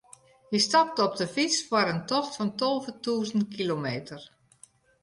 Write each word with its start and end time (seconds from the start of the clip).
Hy 0.51 0.59
stapte 0.67 1.01
op 1.07 1.13
de 1.19 1.27
fyts 1.35 1.57
foar 1.67 1.87
in 1.93 2.03
tocht 2.09 2.33
fan 2.37 2.51
tolve 2.61 2.91
tûzen 3.03 3.43
kilometer. 3.55 4.21